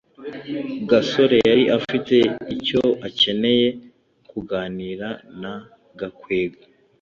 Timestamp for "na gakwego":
5.41-6.61